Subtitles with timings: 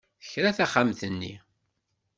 [0.21, 1.33] Tekra taxxamt-nni.